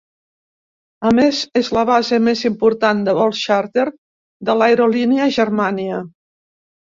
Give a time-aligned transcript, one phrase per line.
[1.09, 3.85] A més, és la base més important de vols xàrter
[4.51, 6.01] de l'aerolínia Germania.